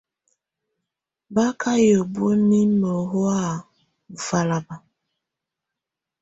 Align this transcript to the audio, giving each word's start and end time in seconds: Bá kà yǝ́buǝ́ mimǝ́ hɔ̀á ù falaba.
Bá 1.33 1.45
kà 1.61 1.71
yǝ́buǝ́ 1.87 2.33
mimǝ́ 2.47 2.95
hɔ̀á 3.09 3.41
ù 4.13 4.15
falaba. 4.25 4.75